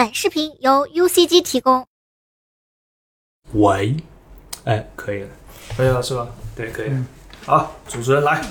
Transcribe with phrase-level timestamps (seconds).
[0.00, 1.86] 本视频由 UCG 提供。
[3.52, 3.94] 喂，
[4.64, 5.28] 哎，可以了，
[5.76, 6.26] 可以了是吧？
[6.56, 7.04] 对，可以了。
[7.44, 8.42] 好，主持人来。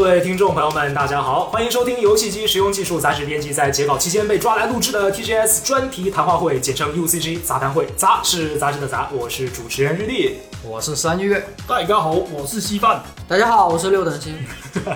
[0.00, 7.86] 各位听众朋友们，大家好，欢迎收听游戏机实用技术杂志编辑在截稿期间被抓来录制的 TGS 专题谈话会，简称 UCG 杂谈会。
[7.98, 10.38] 杂是杂志的杂，我是主持人日历。
[10.64, 13.02] 我是三月，大家好，我是稀饭。
[13.28, 14.34] 大家好，我是六等星。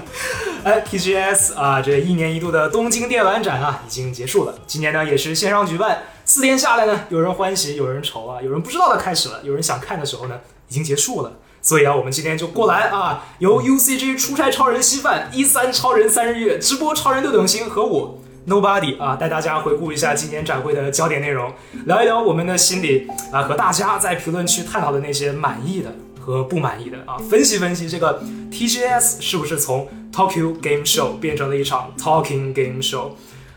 [0.64, 4.54] 哎，TGS 啊，这一年一度的东京电玩展啊，已经结束了。
[4.66, 11.30] 今年呢，也是线上举办，四天下来呢，有人欢喜，有人愁啊，有人不知道的开始了，有人想看的时候呢，已经结束了。
[11.64, 21.50] 所以啊，我们今天就过来啊，由 UCG 出差超人稀饭、一三超人三日月、直播超人六等星和我 Nobody 啊，带大家回顾一下今年展会的焦点内容，
[21.86, 28.22] 聊一聊我们的心里啊，和大家在评论区探讨的那些满意的和不满意的啊，分析分析这个
[28.52, 33.12] TGS 是不是从 Tokyo Game Show 变成了一场 Talking Game Show。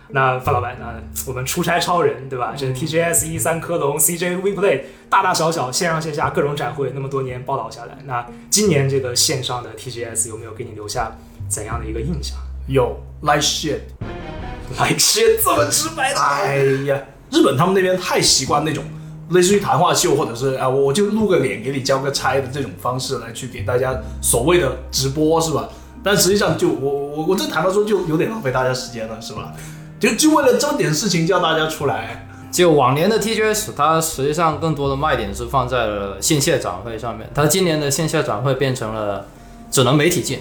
[0.09, 0.93] 那范老板，那
[1.27, 2.53] 我们出差超人对吧？
[2.55, 11.11] 这 TGS 一三科隆 CJ WePlay 大大小小线上线下各种展会，那么多年报道下来，那今年这个线上的 TGS 有没有给你留下
[11.49, 12.37] 怎样的一个印象
[12.67, 16.19] 有 like shit，？Like shit，这么直白的？
[16.19, 18.85] 哎呀，日本他们那边太习惯那种
[19.31, 25.67] 类似于谈话秀，或者是啊，我就露个脸给你交个差的这种方式来去给大家所谓的直播是吧？
[26.01, 29.53] 但实际上就我我我这谈到说就有点浪费大家时间了是吧？
[29.99, 37.29] 就就为了这点事情叫大家出来，就往年的 TGS，它实际上更多的卖点是放在了线下展会上面。
[37.33, 39.25] 它今年的线下展会变成了
[39.71, 40.39] 只能媒体进，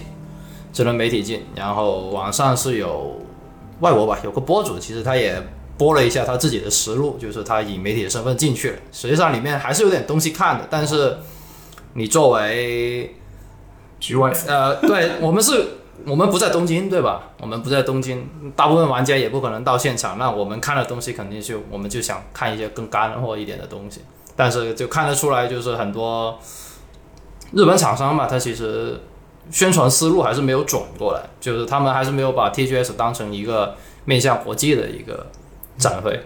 [0.73, 1.47] 只能媒体进。
[1.55, 3.21] 然后网上是有
[3.81, 5.43] 外国吧，有个博主，其实他也
[5.79, 8.77] 播了一下他自己的实录，就是他以媒体的身份进去了。
[8.93, 11.17] 实际上里面还是有点东西看的，但是
[11.95, 13.17] 你作为
[13.99, 15.67] 局外呃，对我们是，
[16.05, 17.31] 我们不在东京，对吧？
[17.41, 20.19] 我们不在东京，大部分玩家也不可能到现场。
[20.19, 24.03] 那我们看的东西肯定就，我们就想看一些更干货一点的东西。
[24.35, 26.39] 但是就看得出来，就是很多
[27.53, 29.01] 日本厂商嘛，他其实
[29.51, 33.75] 宣传思路还是没有转过来，就是他们还是没有把 TGS 当成一个
[34.05, 35.27] 面向国际的一个
[35.79, 36.21] 展会。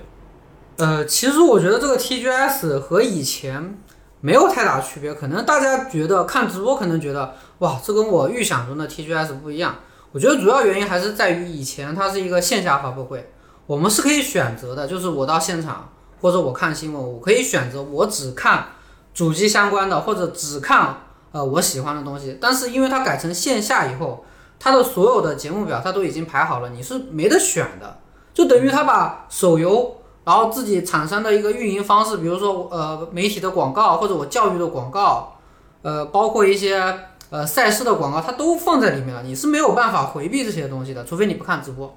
[0.77, 3.79] 呃，其实我觉得这个 TGS 和以前
[4.21, 9.77] 没有太大区别，可能大家觉得看直播可能觉得哇，这跟我预想中的 TGS 不一样。
[10.13, 13.33] 我觉得主要原因还是在于以前它是一个线下发布会，
[13.67, 15.89] 我们是可以选择的，就是我到现场
[16.21, 18.67] 或者我看新闻，我可以选择我只看
[19.15, 20.97] 主机相关的，或者只看
[21.33, 22.37] 呃我喜欢的东西。
[22.41, 24.25] 但是因为它改成线下以后，
[24.59, 27.99] 它的所有的节目表它都已经排好了，你是没得选的，
[28.35, 29.97] 就等于它把手游。
[30.23, 35.39] 然后自己产生的一个运营方式，比如说呃媒体的广告或者我教育的广告，
[35.81, 37.01] 呃包括一些
[37.31, 41.97] 呃赛事的广告，它都放在里面了，你是没有办法回避这些东西的，除非你不看直播，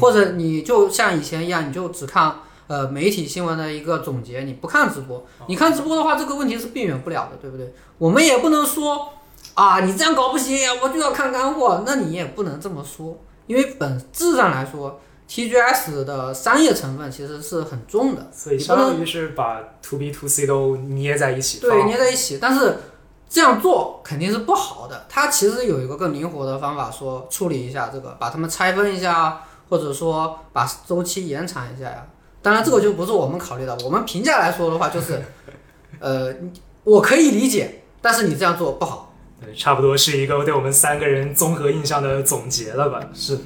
[0.00, 7.74] 或者你就像以前一样，你就只看呃媒体新闻的一个总结，你不看直播，你看直播的话，这个问题是避免不了的，对不对？
[7.98, 9.10] 我们也不能说
[9.52, 14.98] 啊你这样搞不行，我就要看干货，那你也不能这么说，因为本质上来说。
[15.30, 21.60] TGS 的商业成分其实是很重的，所以相当于是把 To B To C 都捏在一起。
[21.60, 22.38] 对，捏在一起。
[22.42, 22.78] 但是
[23.28, 25.06] 这样做肯定是不好的。
[25.08, 32.04] 它其实有一个更灵活的方法，说处理一下这个，把它们拆分一下，或者说把周期延长一下呀。
[32.42, 33.78] 当然，这个就不是我们考虑的。
[33.84, 35.22] 我们评价来说的话，就是，
[36.00, 36.34] 呃，
[36.82, 39.14] 我可以理解，但是你这样做不好。
[39.40, 43.00] 对，差不多是一个对我们三个人综合印象的总结了吧？
[43.14, 43.42] 是，嗯。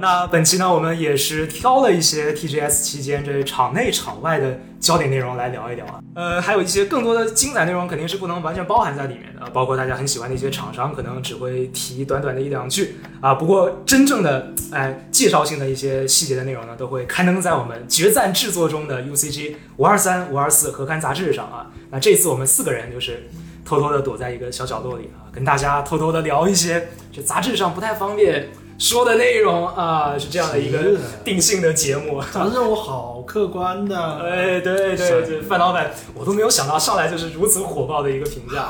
[0.00, 6.02] 那本期呢，我们也是挑了一些 TGS 期间这场内场外的焦点内容来聊一聊啊。
[6.14, 13.34] 呃，还有一些更多的精彩内容肯定是不能完全包含在里面的，包括大家很喜欢的一些厂商，可能只会提短短的一两句啊。
[13.34, 21.70] 不过真正的哎介绍性的一些细节的内容呢，都会刊登在我们决战制作中的 UCG 五二三、五二四合刊杂志上啊。
[21.90, 23.28] 那这次我们四个人就是
[23.66, 28.48] 偷偷的躲在一个小角落里啊，跟大家偷偷的聊一些这杂志上不太方便。
[28.80, 30.78] 说的内容啊，是这样的一个
[31.22, 34.18] 定性的节目，咱任务好客观的。
[34.22, 38.68] 哎，对对对，范老板，我都没有想到上来就是如此火爆的一个评价，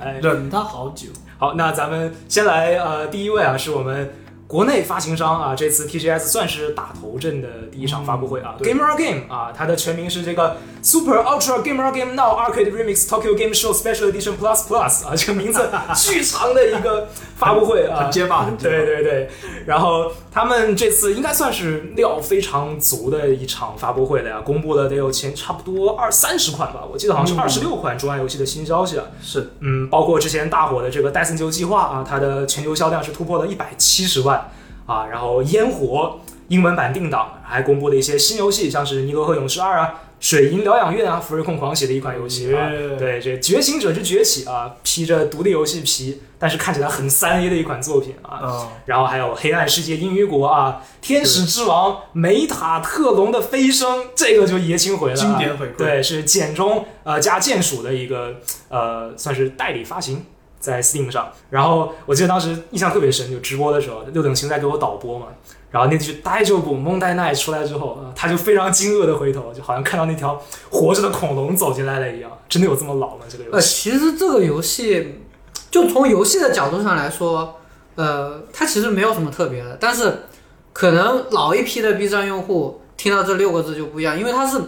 [0.00, 1.08] 哎，忍他好久。
[1.38, 4.14] 好，那咱们先来，呃，第一位啊，是我们
[4.48, 14.10] 国内发行商啊，这次 TGS 算是打头阵的第一场发布会啊，Gamer Game 啊，它的全名是这个 Super Ultra Gamer Game Now Arcade Remix Tokyo Game Show Special
[14.10, 18.50] Edition Plus Plus 啊，这个名字巨长的一个发布会啊， 很结巴。
[18.58, 19.28] 对对对，
[19.66, 29.04] 然后他们这次应该算是料非常足的一场发布会了呀，公布了得有前差不多二三十款吧，我记得好像是二十六款中安游戏的新消息啊。
[29.20, 34.37] 是，嗯，包括之前大火的这个戴森球计划啊，它的全球销量是突破了一百七十万
[34.88, 36.18] 啊，然后烟火
[36.48, 40.00] 英文版定档，还公布了一些新游戏，像是《尼罗河勇士二》啊。
[40.20, 42.68] 水银疗养院啊，福瑞控狂喜的一款游戏啊，
[42.98, 48.68] 对，这《觉醒者之崛起》啊，披着独立游戏皮，但是看起来很三 A 的一款作品啊。
[48.86, 55.76] 然后还有《黑暗世界：英语国》啊，《天使之王》梅塔特隆的飞升，这个就爷青回了，经典回馈。
[55.76, 60.26] 对，是简中呃加剑鼠的一个呃，算是代理发行
[60.58, 61.30] 在 Steam 上。
[61.50, 65.26] 然后我记得当时印象特别深，就直播的时候，六等星在给我导播嘛。
[65.70, 70.40] 然后那句“呆就不蒙呆奈”出来之后，他就非常惊愕的回头，就好像看到那条
[70.70, 72.30] 活着的恐龙走进来了一样。
[72.48, 73.26] 真的有这么老吗？
[73.28, 73.54] 这个游戏？
[73.54, 75.20] 呃，其实这个游戏，
[75.70, 77.56] 就从游戏的角度上来说，
[77.96, 79.76] 呃，它其实没有什么特别的。
[79.78, 80.20] 但是，
[80.72, 84.58] 可能老一批的 B 站用户听到这六个字就不一样，因为它是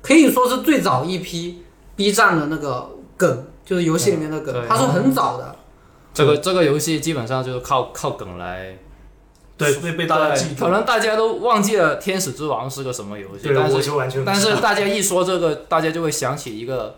[0.00, 1.62] 可以说是最早一批
[1.94, 2.88] B 站的那个
[3.18, 5.56] 梗，就是游戏里面的梗，它是很早的。
[6.14, 8.76] 这个这个游戏基本上就是靠靠梗来。
[9.56, 10.64] 对，被被大家记住。
[10.64, 16.96] 可能大家都忘记了《天使之王》是个什么游戏，但是但是大家一说这个， 大家就会想起一个，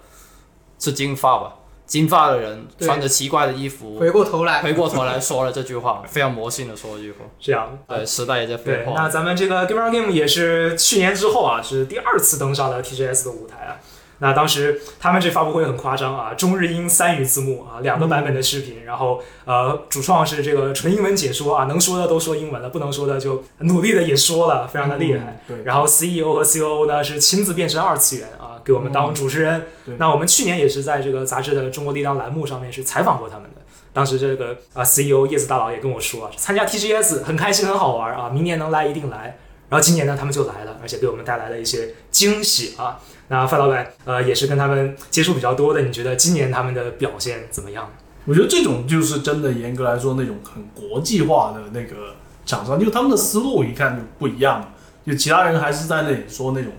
[0.79, 1.57] 是金发吧？
[1.85, 7.19] 金发的人穿着奇怪的衣服，回过头来，回过头来说了这句话， 非常魔性的说了一句话。
[7.39, 8.93] 这样，对，时代也在变化。
[8.97, 13.77] 那咱们这个 Game Game 也是去年之后啊，是第二次登上了 TGS 的舞台啊。
[14.25, 25.43] 那当时他们这发布会很夸张啊，中日英三语字幕啊，两个版本的视频，然后呃，主创是这个纯英文解说啊，能说的都说英文了，不能说的就努力的也说了，非常的厉害。
[25.47, 25.63] 对。
[25.65, 29.67] 然后 CEO 和 COO 呢是亲自变身二次元啊，给我们当主持人。
[29.85, 29.95] 对。
[29.99, 33.61] 那我们去年也是在这个杂志的中国力量栏目上面是采访过他们的，
[33.93, 39.37] 当时这个啊 CEO 叶子大佬也跟我说，参加 TGS 很开心很好玩啊，明年能来一定来。
[39.69, 43.01] 然后今年呢，他们就来了，而且给我们带来了一些惊喜啊。
[43.29, 47.89] 那范老板，呃，也是跟他们接触比较多的，你觉得今年他们的表现怎么样？
[48.27, 52.15] 我觉得这种就是真的，严格来说，那种很国际化的那个
[52.47, 54.73] 厂商，就他们的思路一看就不一样。
[55.07, 56.73] 就其他人还是在那里说那种，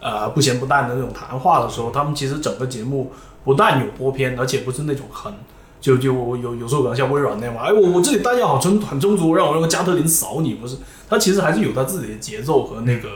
[0.00, 3.12] 呃，不咸不淡的那种谈话的时候，他们其实整个节目
[3.44, 5.32] 不但有播片，而且不是那种很
[5.80, 10.76] 就就有有时候可能像微软那样，哎，我我这里弹药好充很充足，让我用加特林扫你，不是？
[11.08, 13.08] 他其实还是有他自己的节奏和那个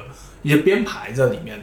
[0.42, 1.62] 一些编排在里面。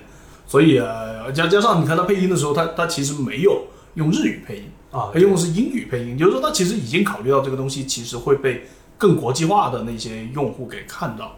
[0.56, 8.66] 所以啊，加加上你看他配音的时候，他他其实没有用日语配音啊，他用的是英语配音，就是说他其实已经考虑到这个东西其实会被
[8.98, 11.36] 更国际化的那些用户给看到，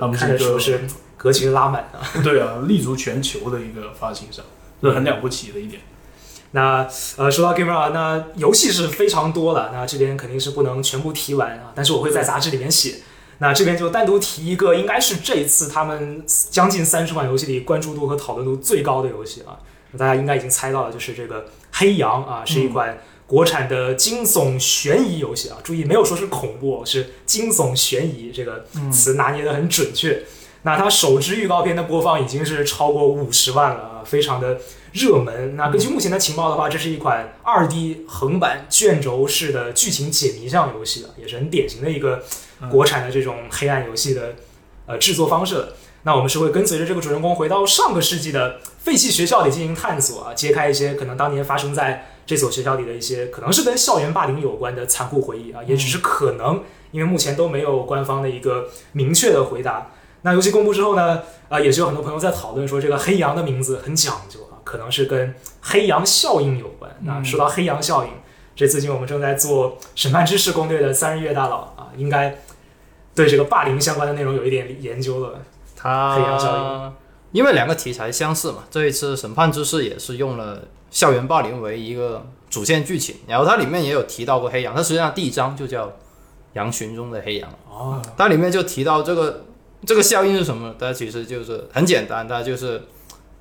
[0.00, 0.80] 他们是个是
[1.16, 4.44] 格局拉满啊， 对啊，立足全球的一个发行商，
[4.82, 5.80] 这是很了不起的一点。
[6.50, 6.84] 那
[7.18, 12.96] 呃，说到 Game r 那游戏是非常多了，那这边肯定是不能全部提完啊，但是我会在杂志里面写。
[13.40, 19.58] 那这边就单独提一个，应该是这一次他们将近三十款游戏里关注度和讨论度最高的游戏啊。
[19.92, 21.42] 那大家应该已经猜到了，就是这个
[21.72, 25.56] 《黑羊》啊，是一款国产的惊悚悬疑游戏啊。
[25.64, 30.22] 注意，没有说是恐怖，是惊悚悬疑，这个词拿捏的很准确。
[30.62, 34.60] 那它首支预告片的播放已经是超过五十万了啊，非常的
[34.92, 35.56] 热门。
[35.56, 42.22] 那根据目前的情报的话，这是一款二 D 横版卷轴式的剧情解谜向游戏啊，也是很典型的一个。
[42.70, 44.34] 国产的这种黑暗游戏的
[44.84, 45.68] 呃制作方式，
[46.02, 59.92] 那我们是会跟随着这个主人公回到上个世纪的废弃学校里进行探索啊，揭开一些可能当年发生在这所学校里的一些可能是跟校园霸凌有关的残酷回忆啊，也只是可能，因为目前都没有官方的一个明确的回答。
[60.20, 66.88] 那游戏公布之后呢，啊，也是有很多朋友在讨论说这个黑羊的名字很讲究啊，可能是跟黑羊效应有关。
[67.00, 68.10] 那说到黑羊效应，
[68.54, 72.38] 这最近我们正在做审判知识攻略的三日月大佬啊，应该。
[73.12, 75.40] 对这个霸凌相关的内容有一点研究了，
[75.76, 76.92] 他黑羊效应
[77.32, 85.92] 因为两个题材相似嘛，这一次审判之士也是用了校园霸凌为一个主线剧情，然后它里面也有提到过黑羊，它实际上第一章就叫
[86.52, 89.44] 羊群中的黑羊哦，它里面就提到这个
[89.84, 90.74] 这个效应是什么？
[90.78, 92.80] 它其实就是很简单，它就是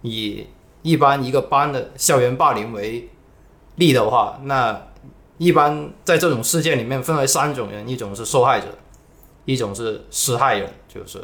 [0.02, 0.48] 以
[0.82, 3.10] 一般一个班的校园霸凌为
[3.76, 4.88] 例的话，那
[5.38, 8.68] 一般在这种事件里面分为三种人，一种是受害者。
[9.46, 11.20] 一种是施害人，就是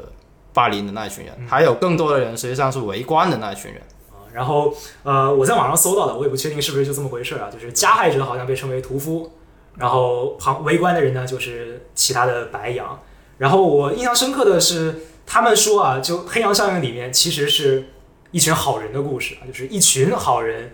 [0.51, 4.25] 霸凌的那一群人，还有更多的人实际上是围观的那一群人啊。
[4.33, 7.51] 然后呃，我在网上搜到的，我也不确定是不是就这么回事啊。
[7.51, 9.31] 就是加害者好像被称为屠夫，
[9.75, 12.99] 然后旁围观的人呢就是其他的白羊。
[13.37, 17.89] 然后我印象深刻的是，他们说啊，就黑羊效应里面其实是
[18.35, 20.73] 一群好人的故事啊，就是一群好人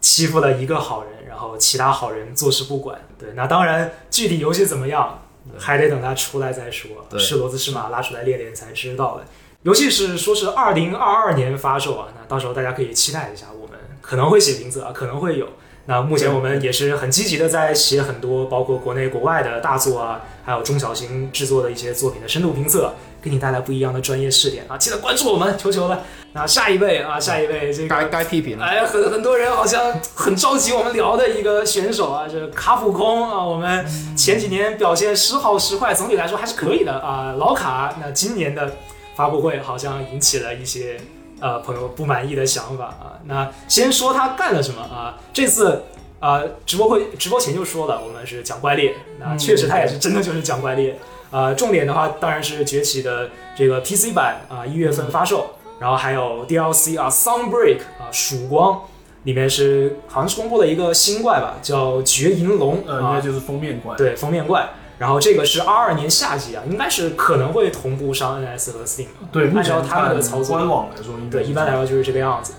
[0.00, 3.00] 欺负了一个好人，然后其他好人坐视不管。
[3.16, 5.22] 对，那当然具体游戏怎么样？
[5.56, 9.24] 还得等它出来再说，是骡子是马拉出来练练才知道的。
[9.62, 15.46] 游戏是说是二零二二年发售啊，那到时候大家可以期待一下，我们可能会写评测啊，可能会有。
[15.88, 24.76] 那目前我们也是很积极的在写很多包括国内国外的大作啊，还有中小型制作的一些作品的深度评测，给你带来不一样的专业视点啊！
[24.76, 26.02] 记得关注我们，求求了。
[26.36, 28.08] 那下一位啊，下一位这该个。
[28.10, 28.64] 该批评了。
[28.66, 37.34] 哎，很很多人好像很着急我们聊的一个选手啊，这卡普空啊，我们前几年表现时好时坏，总体来说还是可以的啊。
[37.38, 38.76] 老卡，那今年的
[39.14, 41.00] 发布会好像引起了一些
[41.40, 43.16] 呃朋友不满意的想法啊。
[43.24, 45.16] 那先说他干了什么啊？
[45.32, 45.84] 这次
[46.20, 50.98] 啊、直播会直播前就说了，我们是讲怪猎，那确实他也是真的就是讲怪猎。
[51.30, 58.80] 呃，重点的话当然是崛起的这个 PC 版啊，一、月份发售，然后还有 DLC 啊，Sunbreak 啊，曙光。
[59.24, 63.96] 里面是好像是公布了一个新怪吧，叫绝银龙呃，应啊该，就是封面怪。
[63.96, 64.68] 对，封面怪。
[64.98, 69.08] 然后这个是二二年夏季啊，应该是可能会同步上 NS 和 Steam。
[69.32, 72.52] 对，按照他们的操作官网来说，对，一般来说就是这个样子。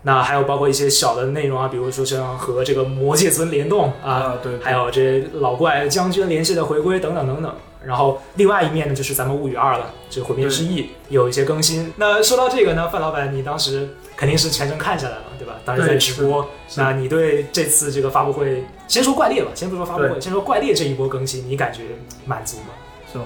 [0.00, 7.54] 那还有包括一些小的内容啊，比如说像和这个魔界尊联动啊，啊，对，还有这老怪将军联系的回归等等等等。
[7.86, 11.92] 然后另外一面呢，就是咱们物语二了，这个毁灭之翼有一些更新。
[11.96, 15.54] 那说到这个呢，范老板，你当时肯定是全程看下来了，对吧？
[15.64, 21.82] 当时在直播，那你对这次这个发布会，先说怪猎吧，先不说发布会，先说怪猎这一波更新，你感觉
[22.24, 22.68] 满足吗？
[23.12, 23.24] 是吧？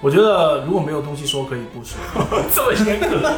[0.00, 1.96] 我觉得如果没有东西说，可以不说。
[2.54, 3.32] 这么严格？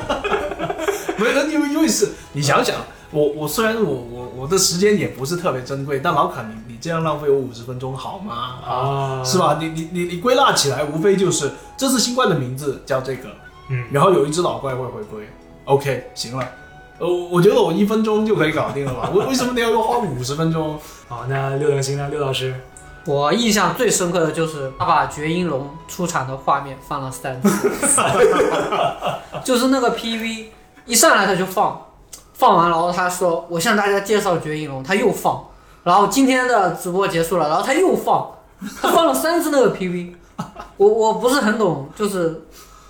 [1.16, 2.76] 没有，因为因为是你想想，
[3.10, 8.34] 我我虽然我我我的时间也不是特别珍贵，但老卡你你这样浪费我五十分钟好吗？
[8.66, 9.38] 啊是？
[9.38, 9.56] 吧？
[9.60, 13.28] 你你你你归纳起来，无非就是这次新冠的名字叫这个，
[13.70, 15.28] 嗯，然后有一只老怪会回归
[15.64, 16.46] ，OK，行了。
[16.98, 19.10] 呃，我觉得我一分钟就可以搞定了吧？
[19.14, 20.78] 为为什么你要花五十分钟？
[21.08, 22.08] 好，那六等星呢？
[22.08, 22.54] 六老师，
[23.04, 27.68] 我印象最深刻的就是他把绝音龙出场的画面放了三次，
[29.44, 30.46] 就是那个 PV
[30.86, 31.80] 一上来他就放，
[32.38, 35.48] 放完然后他说我向大家介绍绝影龙，他又放，
[35.84, 38.30] 然后今天的直播结束了，然后他又放，
[38.80, 40.12] 他放了三次那个 PV，
[40.76, 42.42] 我我不是很懂，就是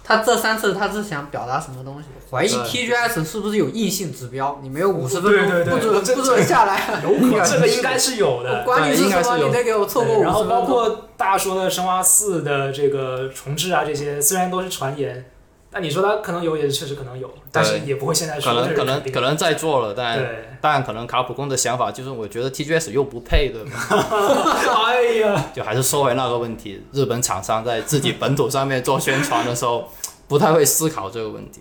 [0.02, 2.08] 他这三次他是想表达什么东西？
[2.28, 4.58] 怀疑 TGS 是不是有硬性指标？
[4.60, 8.64] 你没有五十分钟对对对不准不准下来， 有可能这个应该是有的。
[8.64, 10.44] 管你是什么，你得给我凑够五十然后。
[10.46, 15.24] 包括大家说的《生化四》的这个重置啊，这些虽然都是传言，
[15.70, 20.26] 但你说他可能有，也确实可能有，但是也不会现在可说可能可能可能在做了，但。
[20.58, 23.70] 但可能卡普空的想法就是，我觉得 TGS 又不配，对吧？
[24.86, 29.88] 哎呀，就还是说回那个问题，日本厂商在自己本土上面做宣传的时候，
[30.26, 31.60] 不太会思考这个问题。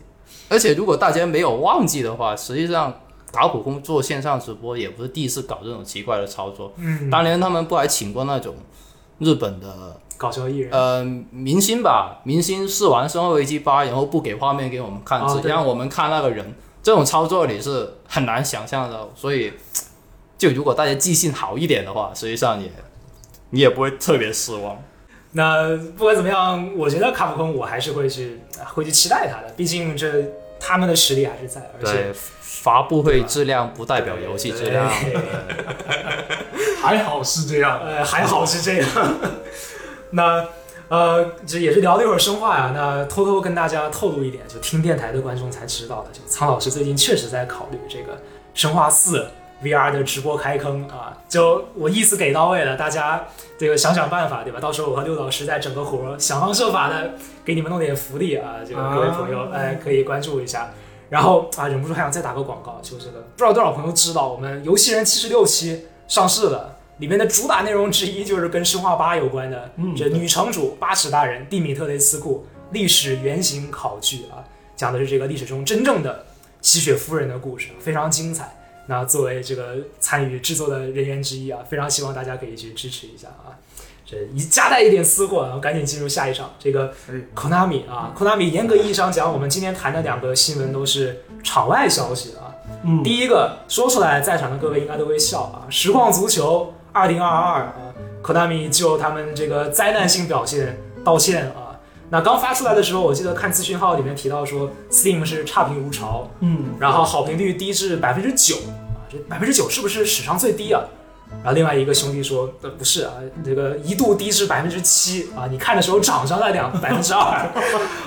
[0.49, 6.73] 而且如果大家没有忘记的话，实际上卡普空做线上直播也不是第一次搞这种奇怪的操作。
[6.77, 8.55] 嗯，当年他们不还请过那种
[9.19, 19.09] 日本的搞笑艺人，呃明星吧，明星试完《生化危机八》，然后不给画面给我们看，只哦让我们看那个人，这种操作你是很难想象的。
[19.15, 19.51] 所以，
[20.37, 22.71] 就如果大家记性好一点的话，实际上也
[23.49, 24.81] 你也不会特别失望。
[25.33, 28.39] 那不管怎么样，我觉得卡普空我还是会去
[28.73, 30.09] 会去期待他的，毕竟这
[30.59, 34.89] 他们的实力还是在，而且对，发布会质量不代表游戏质量。
[36.81, 37.81] 还好是这样。
[37.83, 38.87] 呃，还好是这样。
[40.11, 40.45] 那
[40.87, 42.71] 呃，这也是聊了一会儿生化呀。
[42.75, 48.21] 那偷偷跟大家透露一点，就听电台的观众才知道的，就苍老师最近确实在考虑这个
[48.53, 49.27] 生化四
[49.63, 51.17] VR 的直播开坑啊。
[51.27, 53.25] 就我意思给到位了，大家
[53.57, 54.59] 这个想想办法，对吧？
[54.59, 58.57] 到时候我和六老师再整个活儿，想方设法的给你们弄点福利啊。
[58.67, 60.71] 这个各位朋友，哎，可以关注一下。
[61.09, 74.43] 然后啊，忍不住还想再打个广告，就这个不知道多少朋友知道，我们游戏人七十六期上市了，里面的主打内容之一就是跟生化八有关的，这女城主八尺大人蒂米特雷斯库历史原型考据啊，
[74.75, 76.25] 讲的是这个历史中真正的
[76.61, 78.55] 吸血夫人的故事，非常精彩。
[78.87, 83.57] 那作为这个参与制作的人员之一啊，非常希望大家可以去支持一下啊。
[84.05, 86.53] 这一夹带一点私货，然后赶紧进入下一场。
[86.59, 92.53] 这个哎 Konami 啊，Konami 严格意义上讲，我们今天谈的两个新闻都是场外消息啊。
[92.83, 95.65] 嗯，第一个说出来，在场的各位应该都会笑啊。
[95.71, 97.73] 实况足球二零二二啊
[98.23, 101.75] ，Konami 就他们这个灾难性表现道歉啊。
[102.09, 110.81] 那刚发出来的时候，我记得看资讯号里面提到说，Steam 是差评如潮，嗯，然后好评率低至百分之九啊，这百分之九是不是史上最低啊？
[111.43, 113.11] 然后另外一个兄弟说，呃，不是啊，
[113.43, 117.45] 这个一度低至百分之七啊，你看的时候涨上了两 百分之二，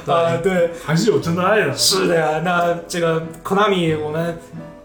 [0.07, 1.77] 呃，对，还是有真爱的。
[1.77, 4.39] 是的呀，那这个 Konami 我们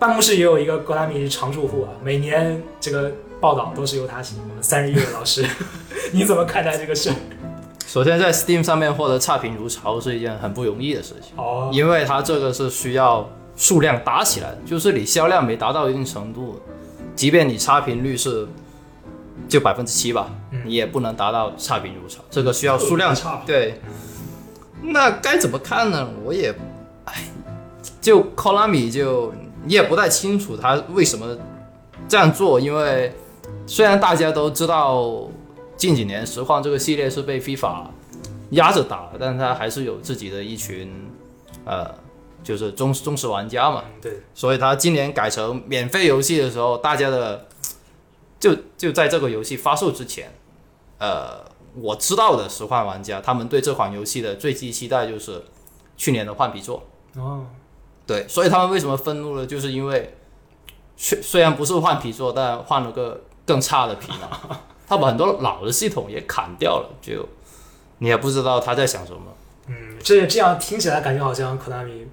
[0.04, 4.36] 办公室也有一个 Konami 常住户啊，每年这个报道都是由他写。
[4.38, 5.48] 我们三十一位老师，
[6.12, 7.16] 你怎么看待这个事儿？
[7.88, 16.60] 首先，在 Steam 上面获得差评如潮是一件很不容易的事情，哦，因为它这个是需要数量打起来的，就是你销量没达到一定程度，
[17.16, 18.46] 即便你差评率是
[19.48, 23.80] 就百分之七吧，嗯你也不能达到差评如潮，这个需要数量差评对。
[24.82, 26.10] 那该怎么看呢？
[26.26, 26.54] 我也，
[27.06, 27.24] 哎，
[28.02, 29.34] 就 Konami 就
[29.66, 31.38] 你也不太清楚他为什么
[32.08, 33.14] 这样做，因为
[33.66, 35.30] 虽然大家都知道
[35.78, 37.86] 近几年实况这个系列是被 FIFA
[38.52, 41.10] 压着打，但是他还是有自己的一群
[41.66, 41.90] 呃，
[42.44, 47.48] 就是忠忠实玩家嘛，嗯对，所以他今年改成免费游戏的时候，大家的
[48.40, 50.34] 就就在这个游戏发售之前，
[51.00, 51.44] 呃，
[51.76, 55.42] 我知道的实况玩家，他们对这款游戏的最低期待就是
[55.96, 56.84] 去年的换皮座。
[57.16, 57.46] 哦，
[58.06, 59.46] 对，所以他们为什么愤怒呢？
[59.46, 60.16] 就是因为
[60.98, 67.28] 虽虽然不是换皮做，但换了个更差的皮嘛， 他把很多老的系统也砍掉了，就
[68.00, 69.22] 你也不知道他在想什么。
[69.68, 72.06] 嗯，这这样听起来感觉好像科达米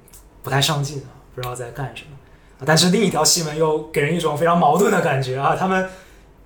[0.42, 2.16] 不太上进啊，不知道在干什么。
[2.64, 5.88] 但是另一条新闻又给人一种非常矛盾的感觉啊，他们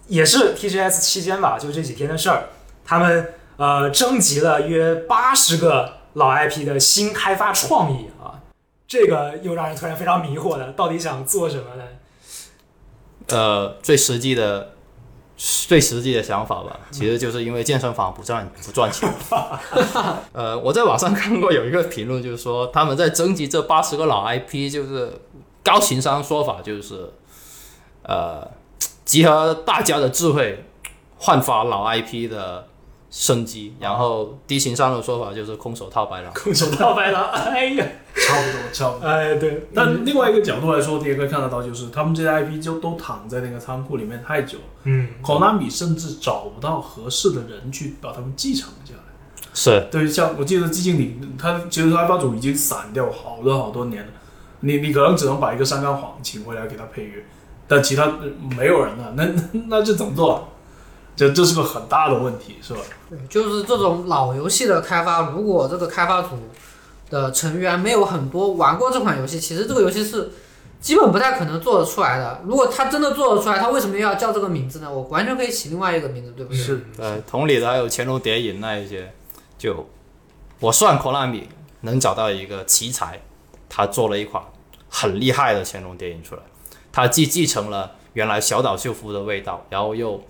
[0.06, 2.50] 也是 TGS 期间吧，就这几天的事儿，
[2.84, 8.38] 他们呃征集了约八十个老 IP 的新开发创意啊，
[8.94, 11.82] 这个又让人突然非常迷惑了，到底想做什么呢？
[13.26, 14.70] 呃，最实际的、
[15.36, 19.12] 最实际的想法吧，其实就是因为健身房不赚不赚钱。
[20.32, 25.12] 呃，我在网上看过有一个评论，就是说他们在征集这八十个老 IP，就是
[25.64, 27.10] 高情商说法，就是
[28.04, 28.48] 呃，
[29.04, 30.64] 集合大家的智慧，
[31.18, 32.68] 焕发老 IP 的
[33.16, 36.32] 生机，然后低情商的说法就是空手套白狼。
[36.34, 39.06] 空手套白狼， 哎呀，差不多，差不多。
[39.06, 49.48] 哎对，但另外一个角度来说，你也可以看得到，就是他们这些 IP 就都躺在那个仓库里面太久了嗯，，Konami 甚至找不到合适的人去把他们继承下来。
[49.54, 54.10] 是，对，像我记得寂静岭，他其实开发组已经散掉好多好多年了，
[54.58, 57.24] 你你可能只能把一个山冈晃请回来给他配乐，
[57.68, 58.24] 但其他呃
[58.56, 60.48] 没有人了，那那那这怎么做？
[61.16, 62.80] 这这是个很大的问题，是吧？
[63.08, 66.30] 对，就是这种老游戏的开发，如果这个开发组
[67.10, 70.32] 的成员没有很多玩过这款游戏，其实这个游戏是
[70.80, 72.40] 基本不太可能做得出来的。
[72.44, 74.92] 如果他真的做得出来，他为什么要叫这个名字呢？
[74.92, 76.60] 我完全可以起另外一个名字，对不对？
[76.60, 79.14] 是呃，同理的还有乾隆谍影那一些，
[79.56, 79.88] 就
[80.58, 81.44] 我算 Konami
[81.82, 83.20] 能找到一个奇才，
[83.68, 84.42] 他做了一款
[84.88, 86.42] 很厉害的乾隆谍影出来，
[86.90, 90.20] 他既继承了原来小岛秀夫的味道，然后又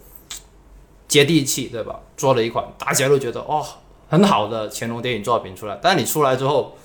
[1.14, 2.00] 接地气，对吧？
[2.16, 3.64] 做了一款大家都觉得哦
[4.08, 6.76] 很好的乾隆电影作品出来，但你出来之后。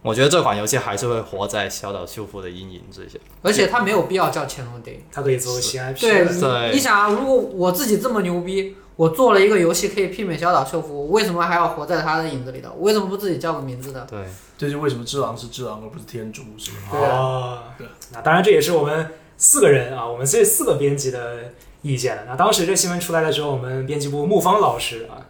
[0.00, 3.18] 我觉得这款游戏还是会活在小岛秀夫的阴影之下。
[3.42, 5.02] 而且它没有必要叫乾隆电影。
[5.10, 12.70] 它可以作为新 IP，对，对你你想啊，如果我自己这么牛逼，我做了一个游戏可以媲美小岛秀夫，我为什么还要活在他的影子里头？
[12.78, 14.06] 为什么不自己叫个名字呢？
[14.08, 14.24] 对，
[14.56, 16.78] 这就为什么只狼是只狼而不是天珠，是吧？
[16.92, 22.22] 对啊哦对，那当然这也是我们四个人啊，我们这四个编辑的意见了。
[22.26, 25.22] 那当时这新闻出来的时候，我们编辑部木方老师啊，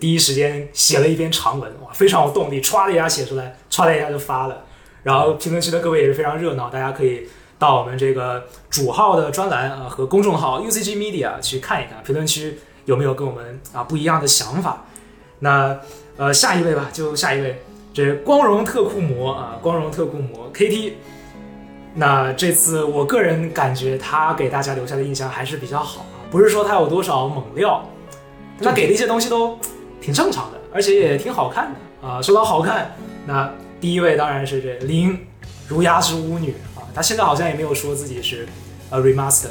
[0.00, 4.64] 第一时间写了一篇长文，哇，非常有动力，歘的一下写出来，歘的一下就发了。
[5.02, 14.84] 然后评论区的各位也是非常热闹，大家可以到我们这个主号的专栏啊和公众号 UCG Media 去看一看，评论区有没有跟我们啊不一样的想法。
[15.40, 15.78] 那
[16.16, 17.62] 呃下一位吧，就下一位，
[17.92, 20.92] 这光荣特库摩啊，光荣特库摩 KT。
[21.94, 27.86] 那这次我个人感觉他给大家留下的印象还是比较好啊，不是说他有多少猛料，
[28.62, 29.58] 他给的一些东西都
[30.00, 32.22] 挺正常的，而且也挺好看的啊。
[32.22, 35.18] 说到好看，那第一位当然是这林
[35.68, 38.48] 如鸦之巫女啊，她现在好像也没有说自己是
[38.88, 39.48] 呃 remaster，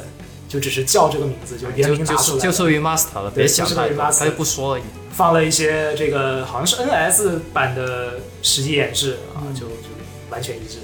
[0.48, 4.82] 就只是叫这个名字，就原就名拿出来，就是就是 remaster 了，对别想就是太多，remaster 他就不说而已。
[5.12, 9.88] 放了一些这个好像是 NS 版的实际演示啊，就就
[10.30, 10.78] 完全一致。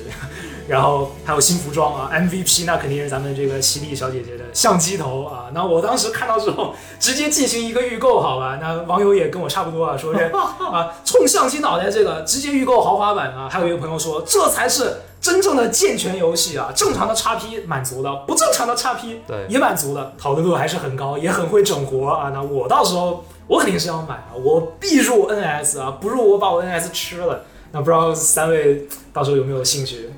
[0.69, 5.47] 然后还有新服装啊，MVP 那肯定是咱们这个犀利小姐姐的相机头啊。
[5.55, 8.59] 那我当时看到之后，直接进行一个预购，好吧？
[8.61, 13.49] 那网友也跟我差不多啊，说是啊， 冲相机脑袋这个直接预购豪华版啊。
[13.51, 22.31] 还有一个朋友说，这才是真正的健全游戏啊，正常的叉 P 满足了，不正常的叉 P 对也满足了，讨论度还是很高，也很会整活啊。
[22.35, 27.45] 那我到时候我肯定是要买啊，我必入 NS 啊，不入我把我 NS 吃了。
[27.71, 30.09] 那不知道三位到时候有没有兴趣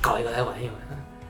[0.00, 0.74] 搞一个来玩一玩？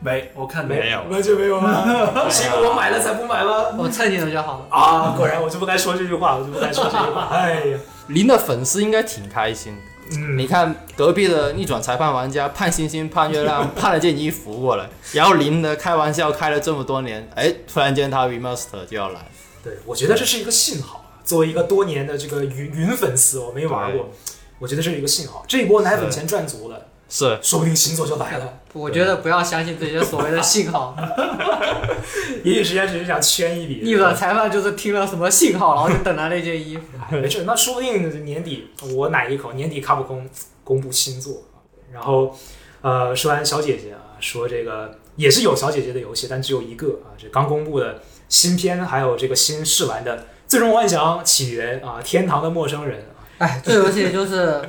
[0.00, 1.84] 没，我看没有完全没有吗？
[2.30, 3.64] 是因为我买了才不买吗？
[3.76, 4.66] 我蹭你的就好了。
[4.70, 7.28] 啊，果然我就不该说这句话，我就不该说这句话。
[7.34, 9.82] 哎呀，林的粉丝应该挺开心的。
[10.16, 19.20] 嗯，你看隔壁的逆转裁判玩家盼星星盼月亮盼了件衣服过来， 然后林的开玩笑开了这么多年，哎，突然间他 remaster 就要来，
[19.64, 21.04] 对，我觉得这是一个信号。
[21.24, 24.08] 作为一个多年的这个云云粉丝，我没玩过，
[24.58, 25.44] 我觉得这是一个信号。
[25.46, 28.60] 这一波奶粉钱赚足了，是说不定星座就来了。
[28.74, 30.94] 我觉得不要相信这些所谓的信号，
[32.44, 33.80] 也许时间只是想圈一笔。
[33.82, 36.82] 逆了裁判就是听了什么信号，然后就等来那件衣服。
[37.16, 40.28] 没事，那说不定年底我奶一口，年底卡普空
[40.62, 41.42] 公布新作，
[41.92, 42.36] 然后
[42.82, 54.62] 呃，说完小姐姐啊，说这个也是有小姐姐的游戏，但只有一个啊，这刚公布的新片，还有这个新试玩的《最终幻想起源》啊，《天堂的陌生人》啊，哎，这游戏就是，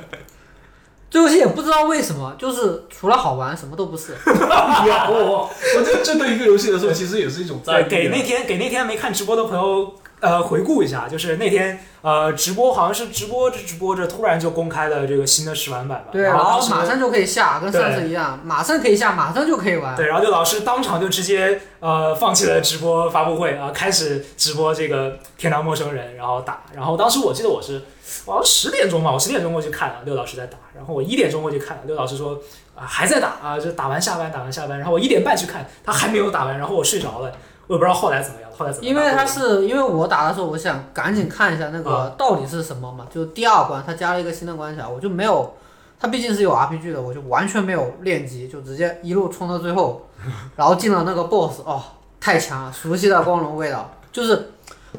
[1.10, 4.12] 这游戏也不知道为什么，就是除了好玩什么都不是。
[4.24, 19.96] 有我我这针对一个游戏的时候，其实也是一种在给那天给那天没看直播的朋友呃回顾一下，就是那天呃直播好像是直播着直播着，突然就公开了这个新的试玩版吧，对，然后马上就可以下，跟上次一样，马上可以下，马上就可以玩。
[19.96, 26.62] 对，然后六老师当场就直接呃放弃了直播发布会啊、开始直播这个《天堂陌生人》，然后打。
[26.74, 27.82] 然后当时我记得我是
[28.26, 30.58] 我好像十点钟吧，我十点钟过去看了，六老师在打。
[30.76, 32.38] 然后我一点钟过去看了，六老师说
[32.74, 34.78] 啊还在打啊，就打完下班，打完下班。
[34.78, 37.32] 然后我一点半去看，他还没有打完，然后我睡着了，
[37.70, 38.92] 我也不知道后来怎么样，后来怎么样？
[38.96, 45.54] 因为他是因为我打的时候，我想赶紧看一下那啊个到底是什么嘛，就第二关他加了一个新的关卡，我就没有，
[46.00, 50.04] 他毕竟是有 RPG 的，我就完全没有练级，就直接一路冲到最后，
[50.56, 51.80] 然后进了那个 BOSS，哦，
[52.18, 54.50] 太强了，熟悉的光荣味道，就是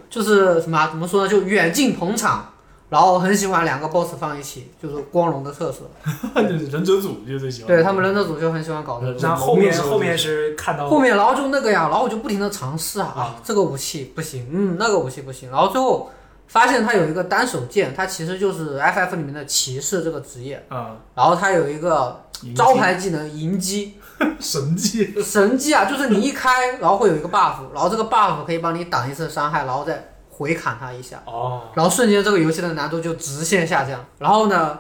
[0.10, 2.51] 就是什么啊怎么说呢，就远近捧场。
[2.92, 5.90] 然后很喜欢两个 BOSS 放一起，就是光荣的特色。
[6.36, 7.68] 忍者组就最喜欢。
[7.68, 9.14] 对他们忍者组就很喜欢搞这个。
[9.14, 16.12] 然后后面后面是看到后面然后就那个呀，然后我就不停的尝试啊，这个武器不行，嗯，那个武器不行，然后最后
[16.48, 23.94] 发现它有一个单手剑，它其实就是 FF 里面的骑士这个职业，啊，然后它有一个招牌技能银击，
[24.38, 30.11] 神技，神技啊，就是你一开，然后会有一个 buff，然后这个 buff 可以帮你挡一次伤害，然后再
[30.42, 34.04] 回砍他一下，哦，然后瞬间这个游戏的难度就直线下降。
[34.18, 34.78] 然后呢，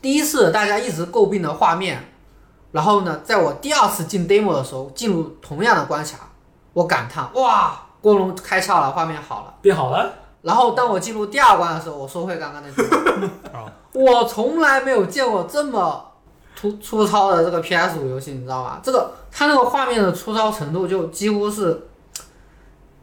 [0.00, 2.12] 第一次大家一直诟病的画面，
[2.72, 6.28] 然后呢，在我第二次进 demo 的时候，进入同样的关卡，
[6.74, 9.54] 我感叹哇，光荣开窍了，画面好了。
[9.62, 10.12] 变好了，
[10.42, 12.82] 然后当我进入第二关的时候，我收回刚刚那句
[13.52, 16.04] 话， 我从来没有见过这么
[16.54, 18.78] 粗粗糙的这个 PS 五游戏，你知道吗？
[18.82, 21.87] 这个它那个画面的粗糙程度就几乎是，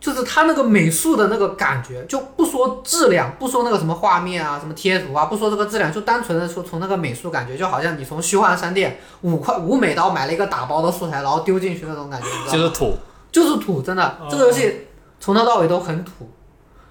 [0.06, 12.52] 就是它那个美术的那个感觉，就不说质量，不说那个什么画面啊、什么贴图啊，不说这个质量，就单纯的说从那个美术感觉，就好像你从虚幻商店五块五美刀买了一个打包的素材，然后丢进去那种感觉，你知道吗？
[12.52, 12.94] 就是土，
[13.32, 14.88] 就是土，真的，哦这个游戏
[15.20, 16.30] 从头到尾都很土，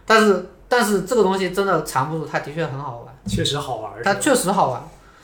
[0.04, 3.92] 但是但是这个东西真的藏不住，它的确很好玩，确实好玩。
[4.02, 4.82] 它确实好玩，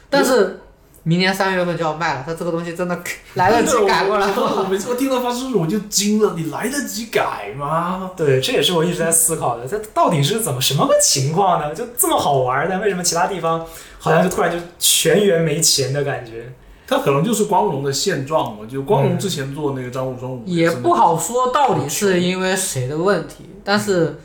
[0.08, 0.60] 但是
[1.02, 3.02] 明年三月份就要卖了，它这个东西真的
[3.34, 4.54] 来得及改过来我吗？
[4.58, 8.10] 我每次我听到发售日我就惊了，你来得及改吗？
[8.16, 11.74] 对，这也是我一直在思考的，它到底是怎么什么个情况呢？
[11.74, 13.64] 就这么好玩，但为什么其他地方
[13.98, 16.52] 好像就突然就全员没钱的感觉？
[16.86, 24.18] 它可能就是光荣的现状嘛，就光荣之前做那个张武双五也不好说到底是因为谁的问题，但是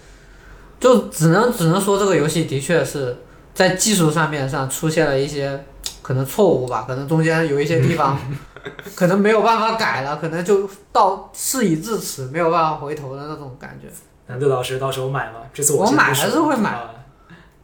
[0.80, 3.18] 就只能只能说这个游戏的确是
[3.54, 5.64] 在技术上面上出现了一些
[6.06, 8.16] 可能错误吧，可能中间有一些地方
[8.94, 13.88] 可能没有办法改了，可能就到事已至此没有办法回头的那种感觉。
[14.28, 15.40] 难度老师到时候买吗？
[15.52, 16.92] 这次我买记得不还是会买啊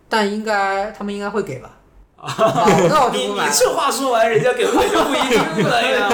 [0.09, 1.69] 但应该他们应该会给吧？
[2.21, 3.49] 啊那我就你不买了。
[3.49, 6.09] 你这话说完，人家给不给就不一定了呀。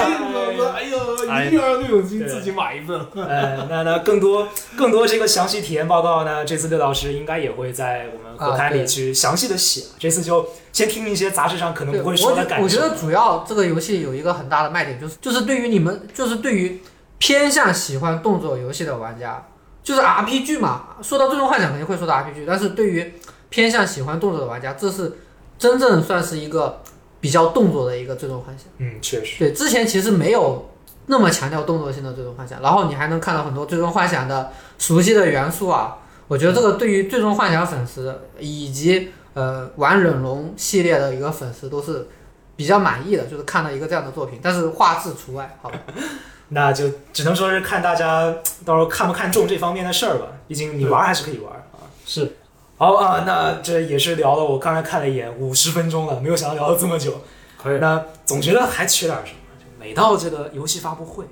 [0.74, 2.98] 哎呦，一定要有那种心自己买一份。
[3.14, 9.82] 呃，那那更多更多这个详细体验报告呢，这次刘老师应该也会在我们后台里去详细的写。
[9.98, 12.68] 这次就先听一些杂志上可能，不会我说的感受。
[12.68, 16.80] 觉我觉得主要这个游戏有一个很大的卖点，就是就是对于你们，就是对于
[17.18, 19.46] 偏向喜欢动作游戏的玩家，
[19.82, 20.96] 就是 RPG 嘛。
[21.02, 23.14] 说到最终幻想肯定会说到 RPG，但是对于
[23.50, 25.18] 偏向喜欢动作的玩家，这是
[25.58, 26.82] 真正算是一个
[27.20, 28.66] 比较动作的一个最终幻想。
[28.78, 30.70] 嗯，确实，对，之前其实没有
[31.06, 35.98] 那么强调动作性的最终幻想，然后你还能看到很多最终幻想的熟悉的元素啊。
[36.28, 42.06] 我觉得这个对于最终幻想粉丝以及呃玩忍龙系列的一个粉丝都是
[42.54, 45.78] 比较满意的，就是看到一个这样的作品，但是画质除外，好吧？
[46.50, 50.26] 那就只能说是看大家到时候看不看重这方面的事儿吧。
[50.46, 51.84] 毕竟你玩还是可以玩啊。
[52.06, 52.36] 是。
[52.80, 57.12] 好啊，那这也是聊了，我刚才看了一眼，五十分钟了，没有想到聊了这么久。
[57.60, 57.78] 可以。
[57.78, 61.24] 那总觉得还缺点什么，就每到这个游戏发布会，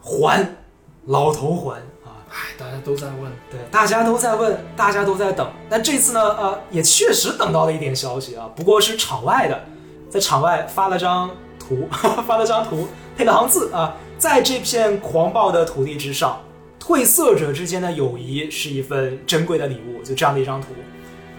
[0.00, 0.56] 还
[1.04, 5.46] 老头还啊，哎，大家都在问，对，大家都在问，大家都在等。
[5.68, 9.64] 但这次呢，呃，也确实等到了一点消息啊，不过是场外的，
[10.08, 11.86] 在场外发了张图，
[12.26, 16.40] 发了张图，配了行字啊，在这片狂暴的土地之上，
[16.86, 20.68] 褪色者之间的友谊是一份珍贵的礼物，就这样的一张图。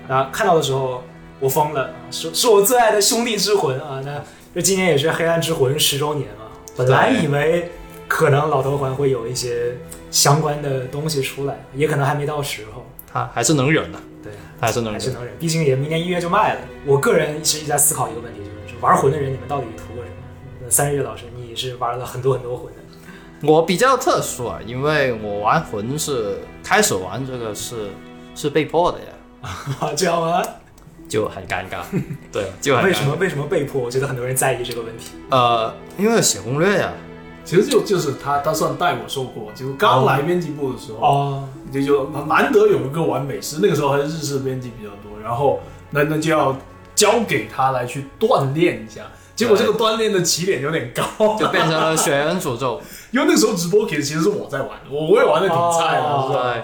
[0.10, 1.02] 啊，看到的时候
[1.40, 4.02] 我疯了，啊是是我最爱的兄弟之魂啊！
[4.04, 4.22] 那
[4.54, 7.72] 这今年也是《黑暗之魂》十周年嘛，本来以为
[8.10, 9.78] 可能老头环会有一些
[10.12, 12.86] 相关的东西出来，也可能还没到时候。
[13.10, 15.00] 他还是能忍的，对，他还是能忍。
[15.00, 16.60] 还是能忍，毕竟也明年一月就卖了。
[16.86, 20.16] 我个人一直在思考一个问题，就是玩魂的人，你们到底图个什么？
[20.62, 22.77] 那三日月老师，你是玩了很多很多魂的，
[23.44, 27.90] 我比较特殊啊，因为我玩魂是开始玩这个是
[28.36, 30.42] 是被迫的呀， 这样吗？
[31.08, 31.82] 就很尴尬。
[32.32, 33.16] 对，就很尴尬为什么？
[33.16, 33.82] 为什么被迫？
[33.82, 35.12] 我觉得很多人在意这个问题。
[35.30, 36.92] 呃，因为写攻略呀，
[37.46, 45.60] 其实就就是他他算带我受过，就刚来编辑部的时候，哦，就就难得有一个玩美师，那个时候还是日式编辑比较多，然后
[45.92, 46.58] 那那就要
[46.96, 49.04] 交给他来去锻炼一下。
[49.36, 52.82] 结果这个锻炼的起点有点高，就变成了血缘诅咒。
[53.18, 56.54] 因为那时候直播其实其实是我在玩，我我也玩的挺菜的，哦是吧？
[56.54, 56.64] 对，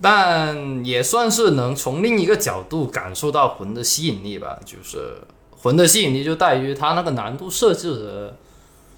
[0.00, 4.58] 但也算是能从另一个角度感受到魂的吸引力吧。
[4.64, 5.18] 就是
[5.60, 8.36] 魂的吸引力就在于它那个难度设置的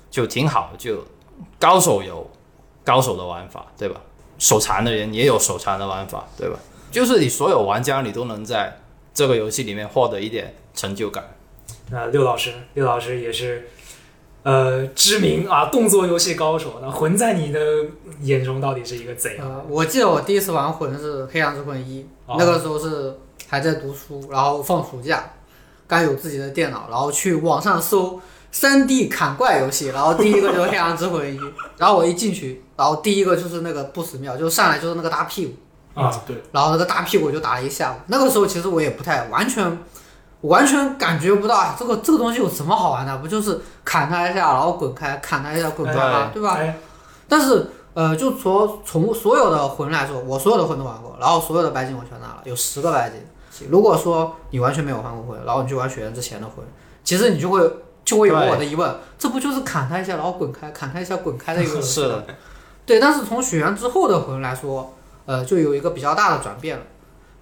[0.08, 1.04] 就挺好，就
[1.58, 2.30] 高手有
[2.84, 4.00] 高手的玩法，对吧？
[4.38, 6.56] 手残的人也有手残的玩法，对吧？
[6.92, 8.78] 就是你所有玩家你都能在
[9.12, 11.34] 这个游戏里面获得一点成就感。
[11.90, 13.70] 那六老师，六老师也是，
[14.46, 16.78] 呃，知名啊动作游戏高手。
[16.80, 17.58] 那魂在你的
[18.20, 19.44] 眼中到底是一个怎样？
[19.44, 23.12] 呃，我记得我第一次玩魂是《黑暗之魂一》哦那个时候是
[23.48, 25.32] 还在读书，然后放暑假，
[25.88, 28.20] 刚有自己的电脑，然后去网上搜
[28.52, 31.36] 三 D 砍怪游戏，然后第一个就是《黑暗之魂一》，
[31.76, 37.96] 然后我一进去，然后第一个就是那个不死庙，就上来就是那个大屁股，啊，对，然后那个大屁股就打了一下午。
[38.06, 39.76] 那个时候其实我也不太完全，
[40.42, 43.16] 完全感觉不到啊，这个这个东西有什么好玩的？
[43.18, 46.30] 不就是砍他一下，然后滚开，砍他一下，滚开吗？
[46.32, 46.56] 对吧？
[46.58, 46.76] 哎，
[47.28, 53.20] 但是呃，就从从所有的魂来说，我所有的魂都玩过，然后所有的白金我全拿了，有十个白金。
[53.70, 56.62] 如果说你完全没有换过魂，然后你去玩血缘之前的魂，
[57.02, 57.60] 其实你就会
[58.04, 62.26] 就会有我的疑问，这不就是砍他一下，然后滚开，砍他一下，滚开的一个游戏吗是的，
[62.84, 64.94] 对，但是从血缘之后的魂来说，
[65.24, 66.84] 呃，就有一个比较大的转变了。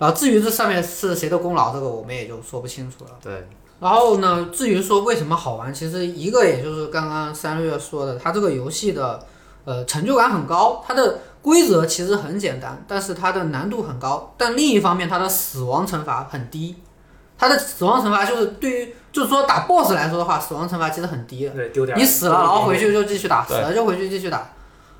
[0.04, 3.10] 然后至于这上面是谁的功劳，这个我们也就说不清楚了。
[3.22, 3.48] 对，
[3.80, 9.24] 然后呢，至于说为什么好玩，其实一个也就是刚刚三月说的，它这个游戏的
[9.64, 14.34] 呃成就感很高，它的规则其实很简单，但是它的难度很高。
[14.36, 16.76] 但另一方面，它的死亡惩罚很低。
[17.38, 21.52] 它的死亡惩罚就是对于就是说打 BOSS 来说的话，死亡惩罚其实很低的。
[21.52, 24.50] 对，丢点你死了，然后回去就继续打，死了就回去继续打。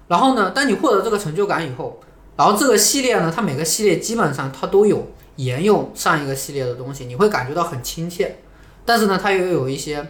[0.09, 2.01] 然后呢，当你获得这个成就感以后，
[2.37, 8.39] 然后这个系列呢，它每个系列基本上它都有沿用上一个系列的东西，你会感觉到很亲切。
[8.85, 10.07] 但是呢，它又有一些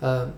[0.00, 0.28] 呃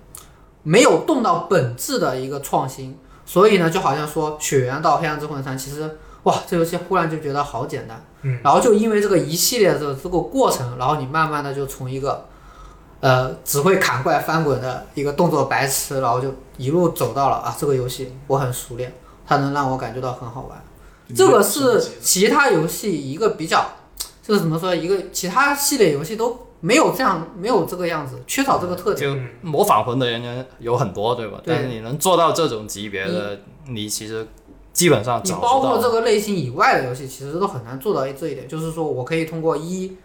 [0.63, 8.05] 没有动到本质的一个创新，所以呢，就好像说血缘到黑暗之魂三，其实哇，这游戏忽然就觉得好简单。
[8.23, 12.27] 嗯，然后就因为这个一系列的这个过程，然后你慢慢的就从一个
[13.01, 18.93] 呃只会砍怪翻滚的一个动作白痴，然后就一路走到了啊这个游戏我很熟练，
[19.25, 20.63] 它能让我感觉到很好玩。
[21.15, 23.67] 这个是其他游戏一个比较，
[24.23, 24.75] 这个怎么说？
[24.75, 29.11] 一个其他系列游戏都没有这样，没有这个样子，缺少这个特点。
[29.11, 31.41] 就嗯模仿魂的人有很多，对吧？
[31.45, 34.27] 对但是你能做到这种级别的，你其实
[34.73, 35.49] 基本上你找不到。
[35.49, 38.47] 包括这个类型以外的游戏，其实都很难做到这一点。
[38.47, 39.97] 就是说我可以通过一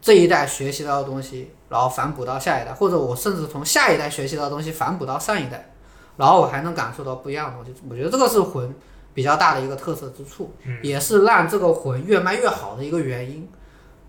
[0.00, 5.72] 这一代学习到的东西，然后反哺到下一代，或者我甚至从下一代学习到的东西反哺到上一代，
[6.16, 7.74] 然后我还能感受到不一样的东西。
[7.88, 8.72] 我觉得这个是魂
[9.14, 13.48] 比较大的一个特色之处，嗯也是让这个魂越卖越好的一个原因。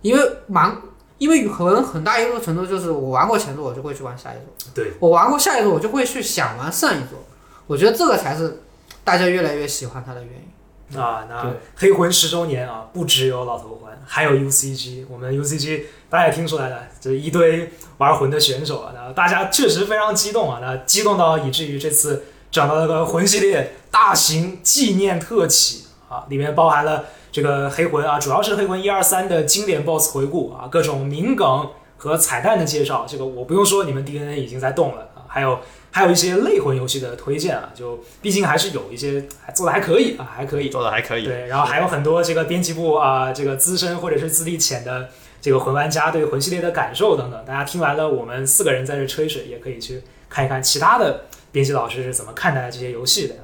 [0.01, 0.75] 因为蛮，
[1.17, 4.71] 因为很很大一个程度就是我玩过前作，我就会去玩下一座。
[4.73, 7.23] 对，我玩过下一座，我就会去想玩上一座。
[7.67, 8.61] 我觉得这个才是
[9.03, 10.99] 大家越来越喜欢它的原因。
[10.99, 15.05] 啊，那黑魂十周年啊，不只有老头魂，还有 UCG。
[15.09, 33.05] 我们 UCG 大家也听出来了，这一堆玩魂的选手啊，那大家确实非常激动啊，那激动到以至于这次整了个魂系列大型纪念特辑啊，里面包含了这个黑魂啊，主要是黑魂一二三的经典 BOSS 回顾啊，各种名梗和彩蛋的介绍。
[33.07, 35.59] 这个我不用说，你们 DNA 已经在动了啊，还有。
[35.91, 40.67] 还有一些类魂游戏的推荐啊，就毕竟还是有一些还做的还可以啊，还可以。
[40.67, 45.07] 做的还可以，对，然后还有很多这个编辑部啊、这个资深或者是资历浅的
[45.39, 53.35] 这个魂玩家对魂系列的感受等等，大家听完了我们四个人在这吹水，也可以去看一看其他的编辑老师是怎么看待这些游戏的。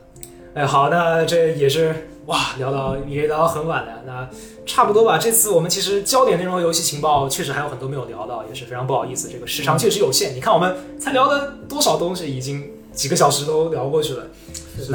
[0.54, 4.28] 哎，好，那这也是哇，聊到也聊到很晚了，那
[4.66, 5.18] 差不多吧。
[5.18, 10.36] 这次我们其实焦点内容游戏情报确实还有很多没有聊到，也是非常不好意思，这个时长确实有限。
[10.36, 14.28] 你看我们才聊了多少东西，已经几个小时都聊过去了。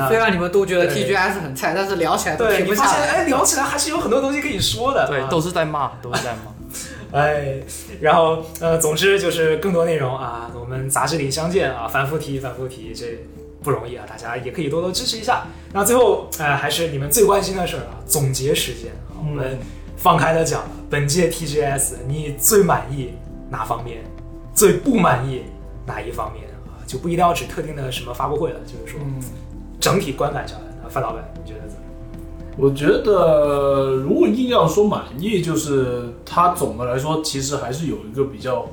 [0.07, 3.09] 虽然你们都觉得 TGS 很菜，但是聊起来都对停不下你发现，来。
[3.15, 5.07] 哎，聊起来还是有很多东西可以说的。
[5.09, 6.53] 对，啊都是在骂，都是在骂。
[7.13, 7.61] 哎，
[8.01, 13.19] 然后呃，总之就是更多内容啊，我们杂志里相见啊，反复提，反复提，这
[13.63, 15.47] 不容易啊，大家也可以多多支持一下。
[15.73, 19.59] 那最后，哎、还是你们最关心的事儿啊，总结时间啊，我们
[19.97, 23.13] 放开了讲，本届 TGS 你最满意
[23.51, 24.05] 哪方面，
[24.55, 25.43] 最不满意
[25.87, 26.83] 哪一方面啊？
[26.87, 29.01] 就不一定要指特定的什么发布会了，就是说
[29.81, 31.86] 整体观感下来，啊范老板你觉得怎么样？
[32.59, 38.71] 我觉得如果硬要说满意，就是它总的来说其实还是有一个比较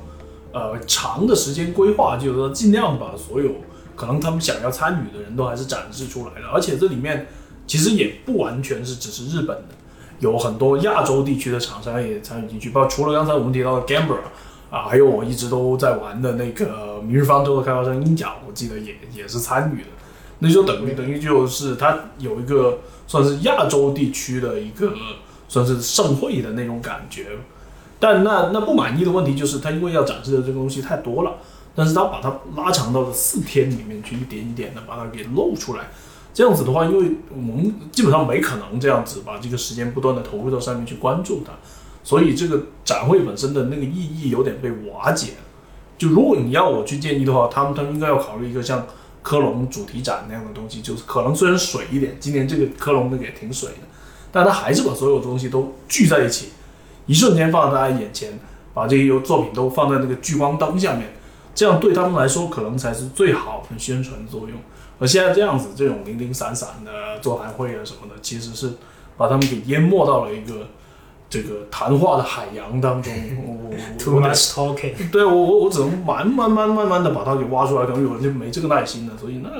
[0.52, 3.50] 呃长的时间规划，就是说尽量把所有
[3.94, 7.26] 可能他们想要参与的人都还是展示出来了，而且这里面
[7.66, 9.74] 其实也不完全是只是日本的，
[10.18, 14.16] 有很多亚洲地区的厂商也参与进去，包括除了刚才我们提到的 Gamber
[14.70, 19.88] 啊，还有我一直都在玩的那个《明日方舟》的开发商鹰角，我记得也也是参与的。
[20.40, 24.92] 那就等于等于就是它有一个算是亚洲地区的一个
[25.48, 27.26] 算是盛会的那种感觉。
[28.00, 31.36] 但那那不满意的问题就是，它因为要展示的这个东西太多了，
[31.74, 35.84] 但是它把它拉长到了四天里面去，一点一点的把它给露出来。
[36.34, 41.52] 这样子的话，因为我们基本上没可能这样子把这个时间不断的投入到上面去关注它，
[42.02, 45.34] 所以这个展会本身的那个意义有点被瓦解。
[45.96, 48.84] 就如果你要我去建议的话，他们他们应该要考虑一个像
[49.24, 53.86] 科隆主题展那样的东西，就是可能虽然水一点，今年这个科隆那个也挺水的，
[54.30, 56.50] 但他还是把所有东西都聚在一起，
[57.06, 58.38] 一瞬间放在大家眼前，
[58.74, 61.14] 把这些作品都放在那个聚光灯下面，
[61.54, 64.50] 这样对他们来说可能才是最好的宣传作用。
[65.00, 68.74] 而现在这样子，这种零零散散的座谈会啊什么的，其实是
[69.16, 70.68] 把他们给淹没到了一个
[71.30, 73.12] 这个谈话的海洋当中。
[73.98, 74.92] Too much talking。
[75.10, 79.50] 对我我我只能慢慢慢慢慢的把它给挖出来，可能有人就没这个耐心了，所以那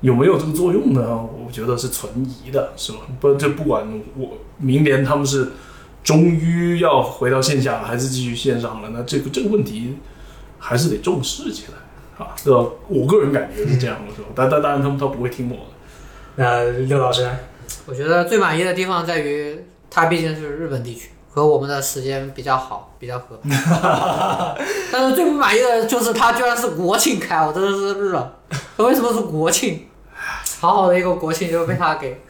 [0.00, 1.00] 有没有这个作用呢？
[1.16, 3.00] 我觉得是存疑的，是吧？
[3.20, 5.52] 不，这不管我明年他们是
[6.02, 9.96] 终于要回到线下，还是继续线上了，那这个这个问题
[10.58, 12.66] 还是得重视起来啊，对吧？
[12.88, 14.28] 我个人感觉是这样的，是吧？
[14.34, 15.62] 但但当然他们他不会听我的。
[16.36, 17.28] 那刘老师？
[17.86, 19.56] 我觉得最满意的地方在于，
[19.90, 23.38] 它毕竟是日本地区，和我们的时间比较好，比较合。
[24.92, 28.36] 但是最不满意的就是他居然是国庆开，我真的是日了。
[28.78, 29.86] 为什么是国庆？
[30.60, 32.20] 好好的一个国庆就被他给，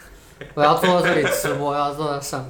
[0.54, 2.46] 我要坐在这里直播，要坐在上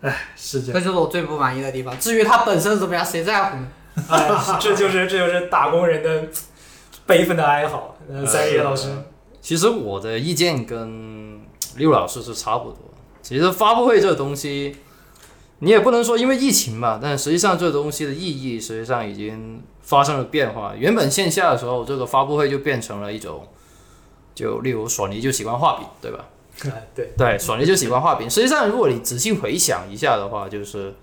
[0.00, 1.96] 面，是这样这就是我最不满意的地方。
[2.00, 3.66] 至于他本身怎么样，谁在乎呢？
[4.08, 6.28] 哎，这就是这就是打工人的
[7.06, 7.94] 悲愤的哀嚎。
[8.08, 8.88] 嗯，三爷老师，
[9.40, 11.40] 其实我的意见跟
[11.76, 12.78] 六老师是差不多。
[13.22, 14.76] 其实发布会这个东西，
[15.60, 20.74] 你也不能说因为疫情吧，但实际上这个东西的意义实际上已经发生了变化。
[20.76, 23.46] 原本线下的时候，这个发布会就变成了一种，
[24.34, 26.26] 就例如索尼就喜欢画饼，对吧？
[26.64, 28.28] 哎对，对，索尼就喜欢画饼。
[28.28, 30.94] 实际上，如果你仔细回想一下的话，就是，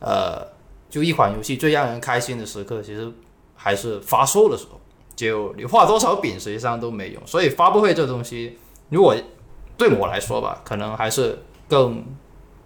[0.00, 0.44] 呃，
[0.90, 3.12] 就一款游戏最让人开心的时刻，其实
[3.54, 4.80] 还是发售的时候。
[5.16, 7.22] 就你画多少饼，实际上都没用。
[7.24, 9.14] 所以发布会这东西，如果
[9.76, 12.04] 对我来说吧，可能还是更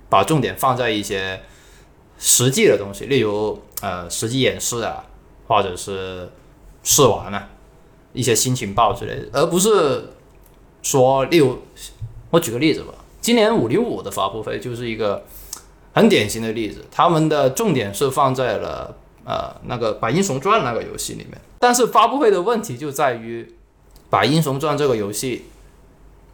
[0.08, 1.40] 把重点放在一些
[2.18, 5.04] 实际的东西，例如呃实际演示啊，
[5.46, 6.30] 或者是
[6.82, 7.48] 试玩啊，
[8.12, 10.10] 一些新情报之类的，而不是
[10.82, 11.58] 说例如
[12.30, 15.24] 我举个例子吧，今年五零五的发布会就是一个
[15.92, 23.42] 很典型的例子，他们的重点是放在了呃那个《白英雄传》那个游戏里面，但是发布会的问题就在于，
[24.08, 25.44] 《白英雄传》这个游戏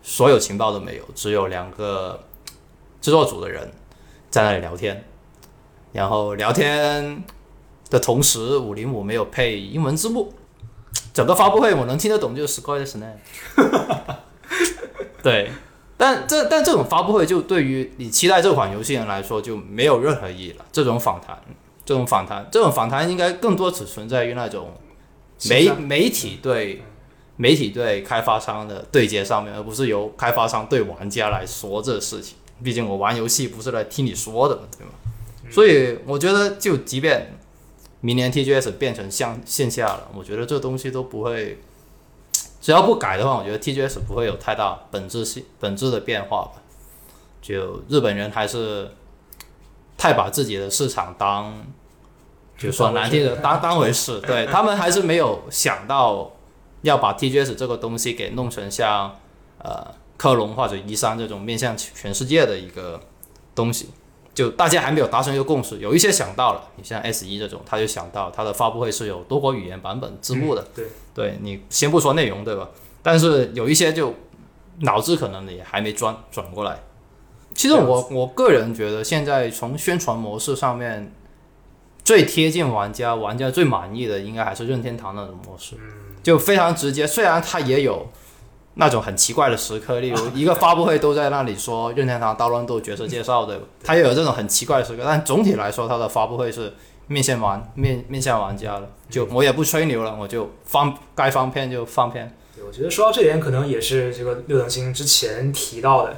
[0.03, 2.25] 所有情报都没有，只有两个
[3.05, 3.71] 制作组的人
[4.31, 5.05] 在那里聊天，
[5.93, 7.23] 然后聊天
[7.91, 10.33] 的同时，五零五没有配英文字幕，
[11.13, 13.17] 整个发布会我能听得懂就是 Square 的 Snap。
[15.23, 15.51] 对，
[15.99, 20.65] 但这但这种发布会就对于你期待这款游戏人来说就没有任何意义了。
[20.73, 21.39] 这种访谈，
[21.85, 24.73] 这种访谈，这种访谈应该更多只存在于那种
[25.51, 26.83] 媒媒体对
[27.37, 32.39] 媒体对开发商的对接上面，而不是由开发商对玩家来说这事情。
[32.63, 34.93] 毕竟我玩游戏不是来听你说的嘛，对吗？
[35.51, 37.37] 所以我觉得，就即便
[38.01, 41.59] 明年 TGS 变成像线下了，我觉得这东西都不会，
[42.61, 46.53] 只要不改的话，我觉得 TGS 不会有太大本质性本质的变化吧。
[47.43, 48.91] 就日本人还是
[49.99, 51.65] 太把自己的市场当，
[52.57, 56.33] 就说难听的当当回事， 对他们还是没有想到
[56.81, 59.15] 要把 TGS 这个东西给弄成像
[59.59, 59.95] 呃
[60.25, 62.99] 科隆或者一三这种面向全世界的一个
[63.55, 63.91] 东西。
[64.33, 72.71] 就大家还没有达成一个共识，有一些想到了，你像 S 一这种，他就想到它的发布会是有多国语言版本字幕的，对，对你先不说内容，对吧？
[73.03, 74.15] 但是有一些就
[74.81, 76.83] 脑子可能也还没转转过来。
[77.55, 81.13] 其实我我个人觉得，现在从宣传模式上面
[82.03, 85.77] 最贴近玩家、玩家最满意的，应该还是任天堂那种模式，
[86.25, 87.07] 就非常直接。
[87.07, 88.09] 虽然它也有
[88.75, 93.65] 那种很奇怪的时刻， 例如一个发布会都在那里说任天堂大乱斗角色介绍，对吧？
[93.83, 96.73] 它也有这种很奇怪的时刻，但总体来说，它的发布会是
[97.07, 98.91] 面向玩面面向玩家的。
[99.09, 102.35] 就我也不吹牛了，我就放该放片就放片。
[102.57, 106.17] 对，我觉得说到这点，可能也是这个六等星之前提到的，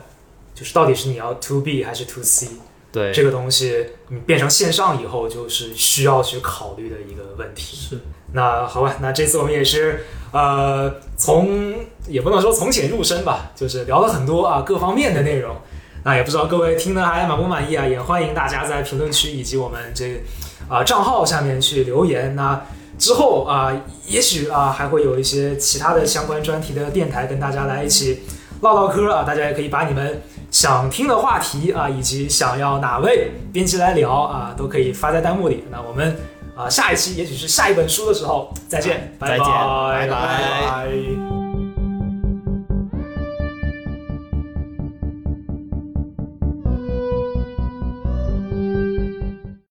[0.54, 2.48] 就是到底是你要 to B 还是 to C
[2.92, 7.76] 对，这个东西，你变成线上以后，就是需要去考虑的一个问题。
[7.76, 8.00] 是。
[8.32, 11.74] 那好吧，那这次我们也是呃，从
[12.06, 15.56] 也不能说从浅入深吧，就是聊了很多啊各方面的内容。
[16.04, 17.84] 那也不知道各位听的还满不满意啊？
[17.84, 20.22] 也欢迎大家在评论区以及我们这
[20.68, 22.36] 啊、账号下面去留言。
[22.36, 22.60] 那
[22.96, 23.72] 之后啊、
[24.06, 28.22] 也许啊还会有一些其他的相关专题的电台跟大家来一起
[28.60, 35.64] 唠唠嗑啊，大家也可以把你们想听的话题啊，以及想要哪位编辑来聊啊，都可以发在弹幕里。
[35.72, 36.16] 那我们
[36.56, 39.44] 啊下一期也许是下一本书的时候再见，拜拜。
[39.44, 41.25] 拜拜